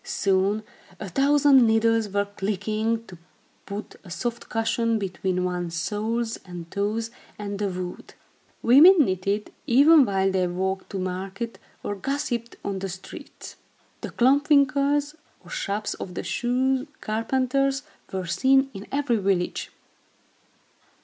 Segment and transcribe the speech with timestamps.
[0.03, 0.63] Soon,
[0.99, 3.19] a thousand needles were clicking, to
[3.67, 8.15] put a soft cushion between one's soles and toes and the wood.
[8.63, 13.57] Women knitted, even while they walked to market, or gossiped on the streets.
[14.01, 15.13] The klomp winkels,
[15.45, 19.69] or shops of the shoe carpenters, were seen in every village.